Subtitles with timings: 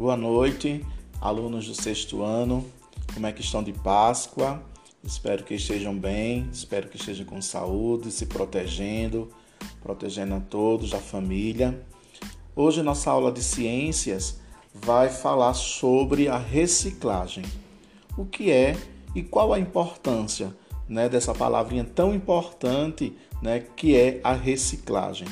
[0.00, 0.82] Boa noite,
[1.20, 2.64] alunos do sexto ano.
[3.12, 4.62] Como é que estão de Páscoa?
[5.04, 9.28] Espero que estejam bem, espero que estejam com saúde, se protegendo,
[9.82, 11.78] protegendo a todos, a família.
[12.56, 14.40] Hoje nossa aula de ciências
[14.72, 17.44] vai falar sobre a reciclagem.
[18.16, 18.78] O que é
[19.14, 20.56] e qual a importância
[20.88, 25.28] né, dessa palavrinha tão importante né, que é a reciclagem.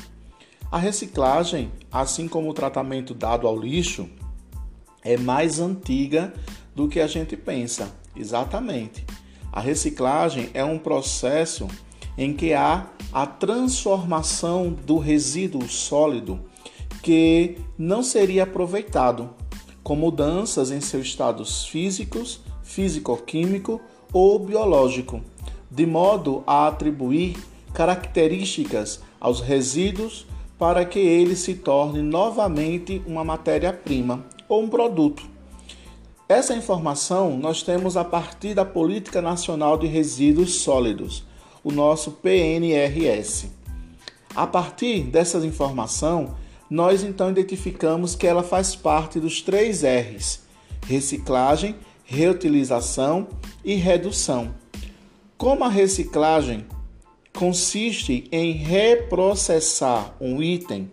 [0.71, 4.07] A reciclagem, assim como o tratamento dado ao lixo,
[5.03, 6.33] é mais antiga
[6.75, 7.91] do que a gente pensa.
[8.15, 9.05] Exatamente.
[9.51, 11.67] A reciclagem é um processo
[12.17, 16.39] em que há a transformação do resíduo sólido
[17.01, 19.29] que não seria aproveitado,
[19.81, 25.21] com mudanças em seus estados físicos, físico-químico ou biológico,
[25.71, 27.37] de modo a atribuir
[27.73, 30.27] características aos resíduos
[30.57, 35.23] para que ele se torne novamente uma matéria-prima ou um produto.
[36.27, 41.23] Essa informação nós temos a partir da Política Nacional de Resíduos Sólidos,
[41.63, 43.47] o nosso PNRS.
[44.35, 46.35] A partir dessa informação,
[46.69, 50.41] nós então identificamos que ela faz parte dos três R's:
[50.85, 53.27] reciclagem, reutilização
[53.63, 54.53] e redução.
[55.37, 56.65] Como a reciclagem
[57.33, 60.91] consiste em reprocessar um item,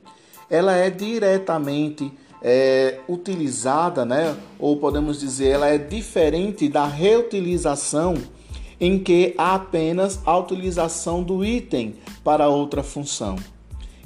[0.49, 4.37] ela é diretamente é, utilizada, né?
[4.59, 8.15] ou podemos dizer, ela é diferente da reutilização,
[8.81, 13.37] em que há apenas a utilização do item para outra função,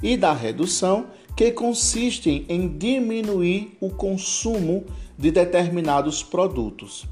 [0.01, 4.85] e da redução, que consiste em diminuir o consumo
[5.17, 7.05] de determinados produtos.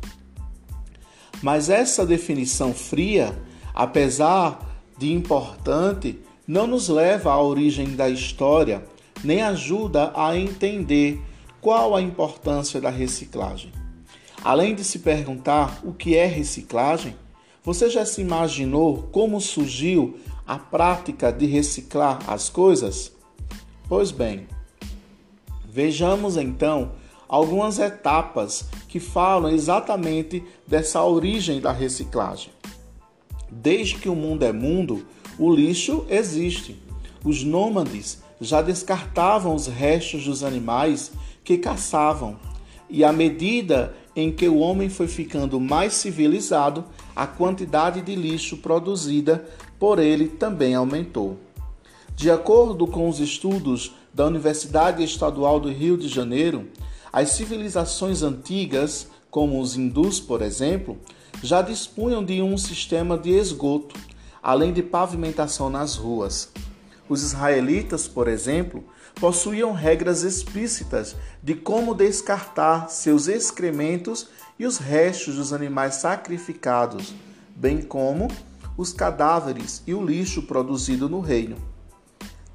[1.41, 3.37] Mas essa definição fria,
[3.73, 8.83] apesar de importante, não nos leva à origem da história
[9.23, 11.21] nem ajuda a entender
[11.61, 13.71] qual a importância da reciclagem.
[14.43, 17.15] Além de se perguntar o que é reciclagem,
[17.63, 23.11] você já se imaginou como surgiu a prática de reciclar as coisas?
[23.87, 24.47] Pois bem,
[25.65, 26.93] vejamos então
[27.27, 32.51] algumas etapas que falam exatamente dessa origem da reciclagem.
[33.51, 35.05] Desde que o mundo é mundo,
[35.37, 36.81] o lixo existe.
[37.23, 41.11] Os nômades já descartavam os restos dos animais
[41.43, 42.37] que caçavam,
[42.89, 46.83] e à medida em que o homem foi ficando mais civilizado,
[47.15, 49.45] a quantidade de lixo produzida
[49.77, 51.37] por ele também aumentou.
[52.15, 56.67] De acordo com os estudos da Universidade Estadual do Rio de Janeiro,
[57.13, 60.97] as civilizações antigas, como os hindus, por exemplo,
[61.41, 63.95] já dispunham de um sistema de esgoto,
[64.41, 66.51] além de pavimentação nas ruas.
[67.09, 68.83] Os israelitas, por exemplo,
[69.19, 77.15] possuíam regras explícitas de como descartar seus excrementos e os restos dos animais sacrificados,
[77.55, 78.27] bem como
[78.77, 81.57] os cadáveres e o lixo produzido no reino.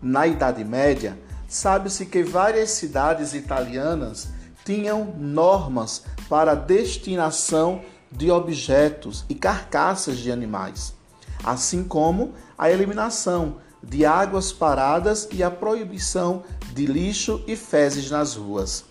[0.00, 4.28] Na Idade Média, sabe-se que várias cidades italianas
[4.64, 10.94] tinham normas para a destinação de objetos e carcaças de animais,
[11.42, 18.34] assim como a eliminação de águas paradas e a proibição de lixo e fezes nas
[18.34, 18.84] ruas.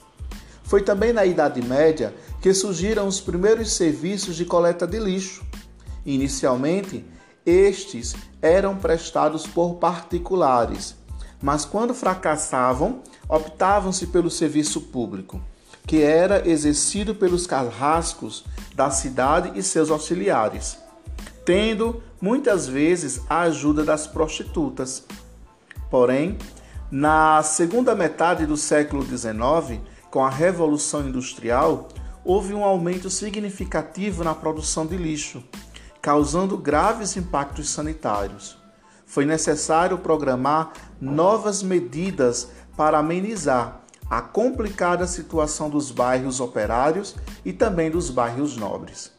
[0.63, 5.43] Foi também na Idade Média que surgiram os primeiros serviços de coleta de lixo.
[6.05, 7.05] Inicialmente,
[7.45, 10.95] estes eram prestados por particulares,
[11.41, 15.41] mas quando fracassavam, optavam-se pelo serviço público,
[15.85, 20.82] que era exercido pelos carrascos da cidade e seus auxiliares
[21.45, 25.03] tendo muitas vezes a ajuda das prostitutas.
[25.89, 26.37] Porém,
[26.89, 31.89] na segunda metade do século XIX, com a Revolução Industrial,
[32.23, 35.43] houve um aumento significativo na produção de lixo,
[36.01, 38.57] causando graves impactos sanitários.
[39.05, 47.91] Foi necessário programar novas medidas para amenizar a complicada situação dos bairros operários e também
[47.91, 49.12] dos bairros nobres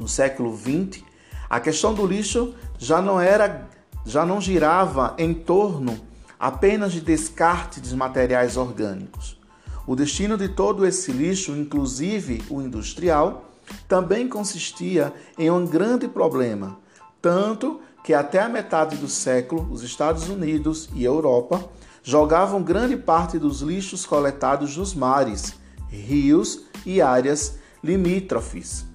[0.00, 1.04] no século XX,
[1.48, 3.68] a questão do lixo já não era,
[4.04, 6.00] já não girava em torno
[6.38, 9.38] apenas de descarte de materiais orgânicos.
[9.86, 13.50] O destino de todo esse lixo, inclusive o industrial,
[13.86, 16.78] também consistia em um grande problema,
[17.20, 21.68] tanto que até a metade do século os Estados Unidos e Europa
[22.02, 25.54] jogavam grande parte dos lixos coletados nos mares,
[25.88, 28.89] rios e áreas limítrofes.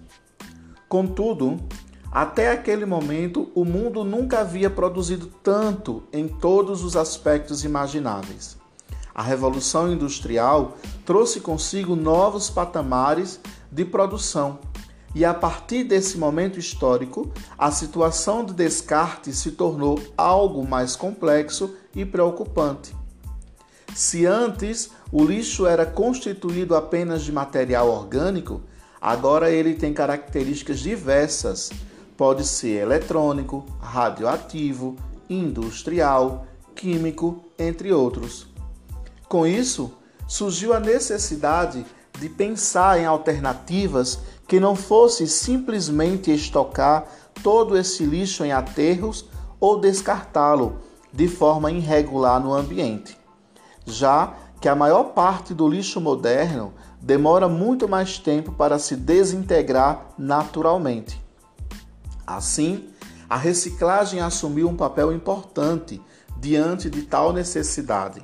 [0.87, 1.59] Contudo,
[2.11, 8.57] até aquele momento, o mundo nunca havia produzido tanto em todos os aspectos imagináveis.
[9.13, 13.39] A Revolução Industrial trouxe consigo novos patamares
[13.71, 14.59] de produção.
[15.15, 21.73] E a partir desse momento histórico, a situação de descarte se tornou algo mais complexo
[21.95, 22.93] e preocupante.
[23.93, 28.61] Se antes o lixo era constituído apenas de material orgânico,
[29.01, 31.71] agora ele tem características diversas.
[32.18, 34.95] Pode ser eletrônico, radioativo,
[35.30, 36.45] industrial,
[36.75, 38.47] químico, entre outros.
[39.27, 39.92] Com isso,
[40.27, 41.86] surgiu a necessidade
[42.19, 47.06] de pensar em alternativas que não fosse simplesmente estocar
[47.44, 49.25] todo esse lixo em aterros
[49.59, 50.77] ou descartá-lo
[51.12, 53.18] de forma irregular no ambiente.
[53.86, 60.07] Já que a maior parte do lixo moderno demora muito mais tempo para se desintegrar
[60.18, 61.24] naturalmente.
[62.25, 62.89] Assim,
[63.30, 66.01] a reciclagem assumiu um papel importante
[66.38, 68.21] diante de tal necessidade.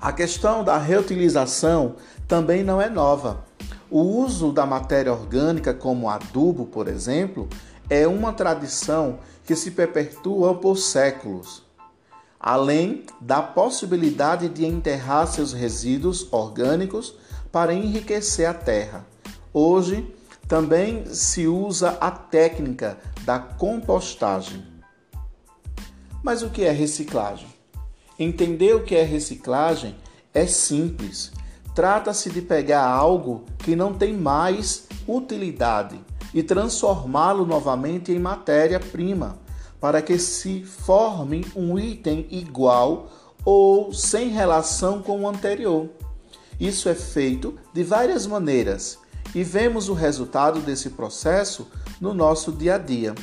[0.00, 1.96] A questão da reutilização
[2.26, 3.44] também não é nova.
[3.90, 7.48] O uso da matéria orgânica como adubo, por exemplo,
[7.88, 11.62] é uma tradição que se perpetua por séculos,
[12.40, 17.14] além da possibilidade de enterrar seus resíduos orgânicos
[17.52, 19.04] para enriquecer a terra.
[19.52, 20.14] Hoje,
[20.48, 24.64] também se usa a técnica da compostagem.
[26.22, 27.48] Mas o que é reciclagem?
[28.18, 29.94] Entender o que é reciclagem
[30.32, 31.32] é simples.
[31.74, 36.00] Trata-se de pegar algo que não tem mais utilidade
[36.32, 39.38] e transformá-lo novamente em matéria-prima,
[39.80, 43.10] para que se forme um item igual
[43.44, 45.88] ou sem relação com o anterior.
[46.58, 48.98] Isso é feito de várias maneiras
[49.34, 51.66] e vemos o resultado desse processo
[52.00, 53.14] no nosso dia a dia.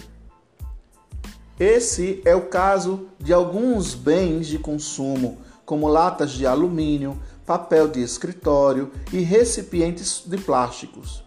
[1.60, 8.02] Esse é o caso de alguns bens de consumo, como latas de alumínio, papel de
[8.02, 11.24] escritório e recipientes de plásticos.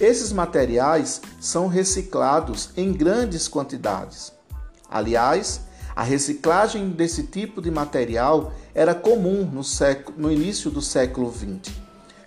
[0.00, 4.32] Esses materiais são reciclados em grandes quantidades.
[4.92, 5.62] Aliás,
[5.96, 11.74] a reciclagem desse tipo de material era comum no, século, no início do século XX,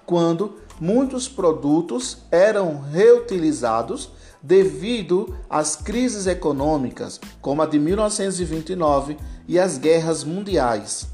[0.05, 9.17] quando muitos produtos eram reutilizados devido às crises econômicas, como a de 1929
[9.47, 11.07] e as guerras mundiais.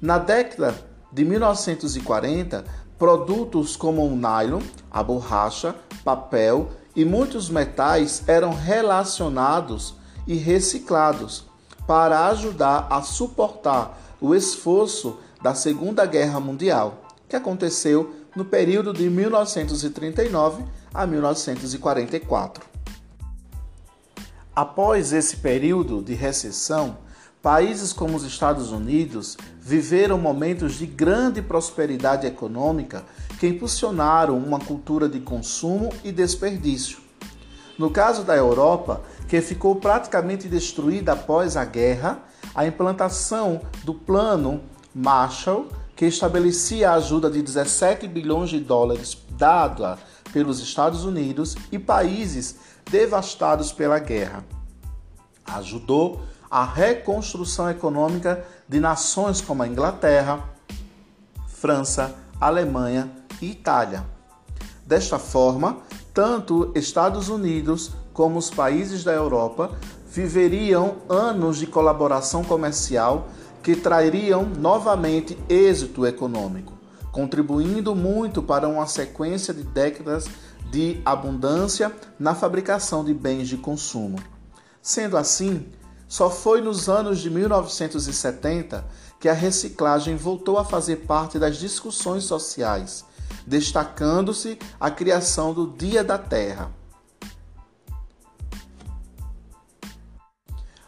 [0.00, 0.74] Na década
[1.12, 2.64] de 1940,
[2.98, 11.44] produtos como o nylon, a borracha, papel e muitos metais eram relacionados e reciclados
[11.86, 19.08] para ajudar a suportar o esforço da Segunda Guerra Mundial, que aconteceu no período de
[19.08, 22.64] 1939 a 1944.
[24.54, 26.98] Após esse período de recessão,
[27.42, 33.04] países como os Estados Unidos viveram momentos de grande prosperidade econômica
[33.38, 37.09] que impulsionaram uma cultura de consumo e desperdício.
[37.80, 42.18] No caso da Europa, que ficou praticamente destruída após a guerra,
[42.54, 44.60] a implantação do Plano
[44.94, 45.66] Marshall,
[45.96, 49.98] que estabelecia a ajuda de 17 bilhões de dólares dada
[50.30, 52.56] pelos Estados Unidos e países
[52.90, 54.44] devastados pela guerra.
[55.46, 60.44] Ajudou a reconstrução econômica de nações como a Inglaterra,
[61.48, 63.10] França, Alemanha
[63.40, 64.04] e Itália.
[64.84, 65.78] Desta forma,
[66.12, 69.72] tanto Estados Unidos como os países da Europa
[70.06, 73.28] viveriam anos de colaboração comercial
[73.62, 80.26] que trariam novamente êxito econômico contribuindo muito para uma sequência de décadas
[80.70, 84.18] de abundância na fabricação de bens de consumo.
[84.80, 85.66] Sendo assim,
[86.08, 88.84] só foi nos anos de 1970
[89.18, 93.04] que a reciclagem voltou a fazer parte das discussões sociais,
[93.46, 96.70] destacando-se a criação do Dia da Terra.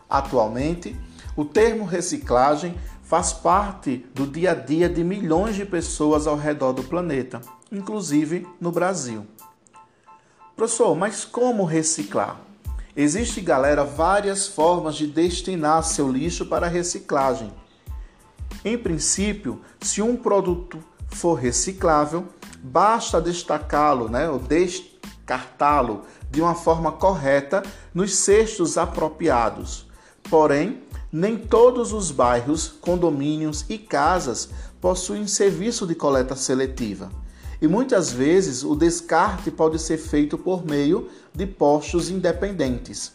[0.08, 0.94] Atualmente,
[1.34, 6.72] o termo reciclagem faz parte do dia a dia de milhões de pessoas ao redor
[6.72, 7.40] do planeta,
[7.70, 9.26] inclusive no Brasil.
[10.54, 12.38] Professor, mas como reciclar?
[12.94, 17.50] Existe, galera, várias formas de destinar seu lixo para reciclagem.
[18.62, 20.78] Em princípio, se um produto
[21.08, 22.28] for reciclável,
[22.62, 29.86] basta destacá-lo, né, ou descartá-lo de uma forma correta nos cestos apropriados.
[30.30, 34.48] Porém, nem todos os bairros, condomínios e casas
[34.80, 37.10] possuem serviço de coleta seletiva.
[37.60, 43.12] E muitas vezes o descarte pode ser feito por meio de postos independentes.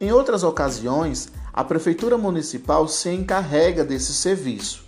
[0.00, 4.84] Em outras ocasiões, a Prefeitura Municipal se encarrega desse serviço.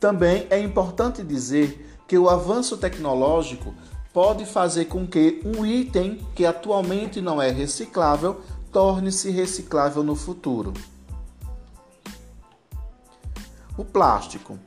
[0.00, 3.74] Também é importante dizer que o avanço tecnológico
[4.12, 8.40] pode fazer com que um item que atualmente não é reciclável
[8.70, 10.72] torne-se reciclável no futuro.
[13.76, 14.58] O plástico.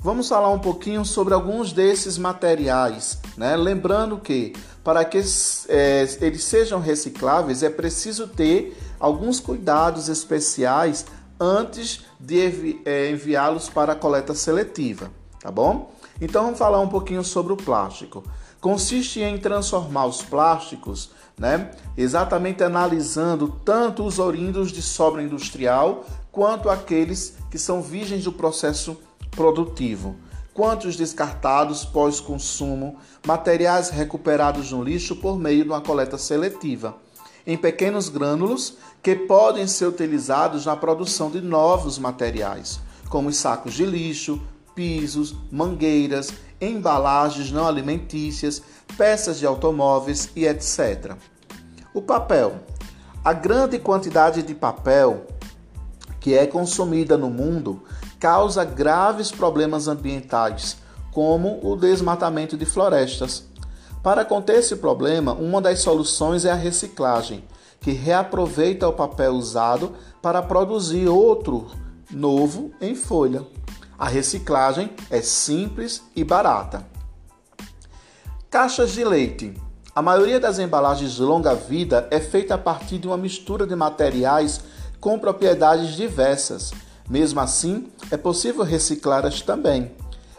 [0.00, 3.56] Vamos falar um pouquinho sobre alguns desses materiais, né?
[3.56, 4.52] Lembrando que
[4.84, 5.18] para que
[5.68, 11.04] é, eles sejam recicláveis é preciso ter alguns cuidados especiais
[11.38, 15.10] antes de é, enviá-los para a coleta seletiva,
[15.40, 15.92] tá bom?
[16.20, 18.24] Então vamos falar um pouquinho sobre o plástico.
[18.60, 26.68] Consiste em transformar os plásticos, né, exatamente analisando tanto os oriundos de sobra industrial quanto
[26.68, 28.96] aqueles que são virgens do processo
[29.30, 30.16] produtivo,
[30.52, 36.96] quanto os descartados pós-consumo, materiais recuperados no lixo por meio de uma coleta seletiva,
[37.46, 43.74] em pequenos grânulos que podem ser utilizados na produção de novos materiais, como os sacos
[43.74, 44.40] de lixo,
[44.78, 48.62] pisos, mangueiras, embalagens não alimentícias,
[48.96, 51.16] peças de automóveis e etc.
[51.92, 52.60] O papel.
[53.24, 55.26] A grande quantidade de papel
[56.20, 57.82] que é consumida no mundo
[58.20, 60.76] causa graves problemas ambientais,
[61.10, 63.48] como o desmatamento de florestas.
[64.00, 67.42] Para conter esse problema, uma das soluções é a reciclagem,
[67.80, 69.92] que reaproveita o papel usado
[70.22, 71.66] para produzir outro
[72.12, 73.44] novo em folha.
[73.98, 76.86] A reciclagem é simples e barata.
[78.48, 79.60] Caixas de leite.
[79.92, 83.74] A maioria das embalagens de longa vida é feita a partir de uma mistura de
[83.74, 84.60] materiais
[85.00, 86.70] com propriedades diversas.
[87.10, 89.90] Mesmo assim, é possível reciclá-las também.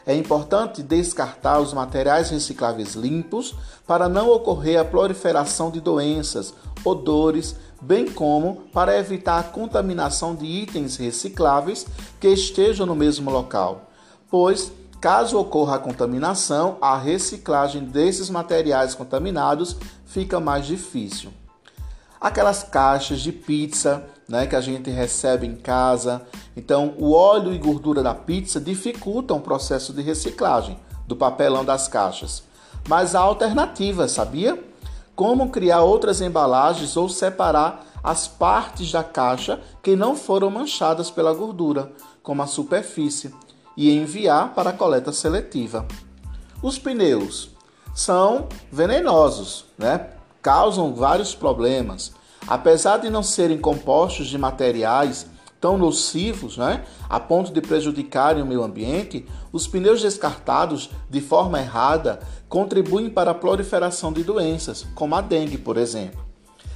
[0.05, 3.53] É importante descartar os materiais recicláveis limpos
[3.85, 10.45] para não ocorrer a proliferação de doenças, odores, bem como para evitar a contaminação de
[10.45, 11.85] itens recicláveis
[12.19, 13.89] que estejam no mesmo local,
[14.29, 21.31] pois, caso ocorra a contaminação, a reciclagem desses materiais contaminados fica mais difícil.
[22.19, 26.21] Aquelas caixas de pizza né, que a gente recebe em casa.
[26.55, 31.87] Então, o óleo e gordura da pizza dificultam o processo de reciclagem do papelão das
[31.87, 32.43] caixas.
[32.87, 34.63] Mas há alternativas, sabia?
[35.19, 41.33] Como criar outras embalagens ou separar as partes da caixa que não foram manchadas pela
[41.33, 41.91] gordura,
[42.23, 43.35] como a superfície,
[43.75, 45.85] e enviar para a coleta seletiva.
[46.63, 47.49] Os pneus
[47.93, 50.07] são venenosos, né?
[50.41, 52.13] causam vários problemas.
[52.47, 55.27] Apesar de não serem compostos de materiais
[55.59, 61.59] tão nocivos, né, a ponto de prejudicarem o meio ambiente, os pneus descartados de forma
[61.59, 66.29] errada contribuem para a proliferação de doenças, como a dengue, por exemplo.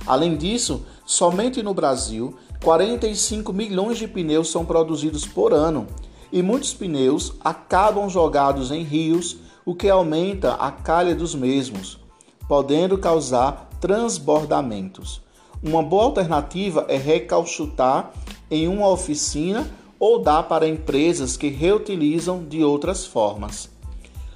[0.05, 5.87] Além disso, somente no Brasil, 45 milhões de pneus são produzidos por ano
[6.31, 11.99] e muitos pneus acabam jogados em rios, o que aumenta a calha dos mesmos,
[12.47, 15.21] podendo causar transbordamentos.
[15.61, 18.11] Uma boa alternativa é recalchutar
[18.49, 19.69] em uma oficina
[19.99, 23.69] ou dar para empresas que reutilizam de outras formas.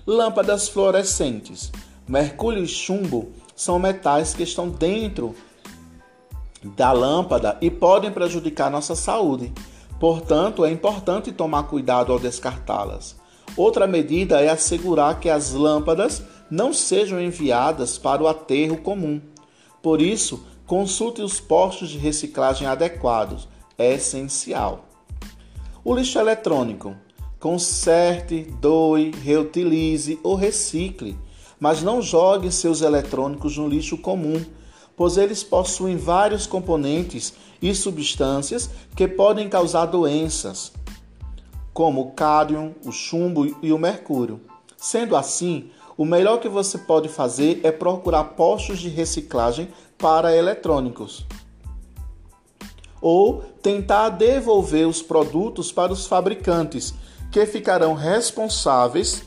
[0.06, 1.72] Lâmpadas fluorescentes.
[2.08, 5.36] Mercúrio e chumbo são metais que estão dentro
[6.64, 9.52] da lâmpada e podem prejudicar nossa saúde.
[10.00, 13.16] Portanto, é importante tomar cuidado ao descartá-las.
[13.56, 19.20] Outra medida é assegurar que as lâmpadas não sejam enviadas para o aterro comum.
[19.82, 23.48] Por isso, consulte os postos de reciclagem adequados,
[23.78, 24.86] é essencial.
[25.84, 26.96] O lixo eletrônico.
[27.40, 31.18] Conserte, doe, reutilize ou recicle,
[31.60, 34.44] mas não jogue seus eletrônicos no lixo comum,
[34.96, 40.72] pois eles possuem vários componentes e substâncias que podem causar doenças,
[41.74, 44.42] como o cádmio, o chumbo e o mercúrio.
[44.76, 51.26] Sendo assim, o melhor que você pode fazer é procurar postos de reciclagem para eletrônicos.
[53.02, 56.94] Ou tentar devolver os produtos para os fabricantes,
[57.32, 59.24] que ficarão responsáveis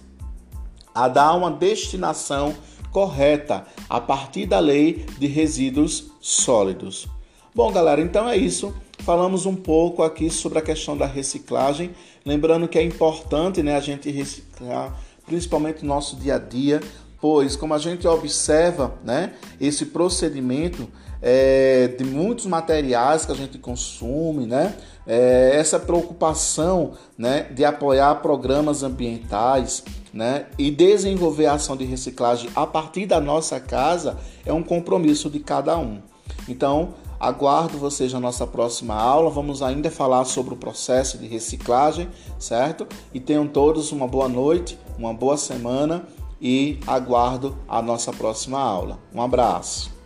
[0.95, 2.55] a dar uma destinação
[2.91, 7.07] correta a partir da lei de resíduos sólidos.
[7.55, 8.75] Bom, galera, então é isso.
[9.01, 11.93] Falamos um pouco aqui sobre a questão da reciclagem,
[12.25, 14.95] lembrando que é importante, né, a gente reciclar
[15.27, 16.81] principalmente no nosso dia a dia,
[17.21, 20.89] pois como a gente observa, né, esse procedimento
[21.23, 24.75] é, de muitos materiais que a gente consome, né,
[25.07, 32.51] é, essa preocupação, né, de apoiar programas ambientais, né, e desenvolver a ação de reciclagem
[32.55, 36.01] a partir da nossa casa é um compromisso de cada um.
[36.49, 39.29] Então, Aguardo vocês na nossa próxima aula.
[39.29, 42.09] Vamos ainda falar sobre o processo de reciclagem,
[42.39, 42.87] certo?
[43.13, 46.07] E tenham todos uma boa noite, uma boa semana
[46.41, 48.99] e aguardo a nossa próxima aula.
[49.15, 50.00] Um abraço.